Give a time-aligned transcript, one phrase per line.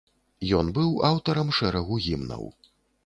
[0.59, 2.43] Ён быў аўтарам шэрагу гімнаў.